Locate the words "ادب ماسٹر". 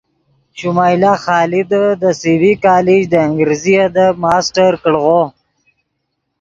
3.85-4.71